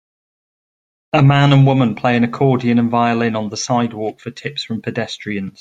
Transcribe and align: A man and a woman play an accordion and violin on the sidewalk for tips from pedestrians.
A 1.13 1.21
man 1.21 1.53
and 1.53 1.61
a 1.61 1.65
woman 1.65 1.93
play 1.93 2.17
an 2.17 2.23
accordion 2.23 2.79
and 2.79 2.89
violin 2.89 3.35
on 3.35 3.49
the 3.49 3.55
sidewalk 3.57 4.19
for 4.19 4.31
tips 4.31 4.63
from 4.63 4.81
pedestrians. 4.81 5.49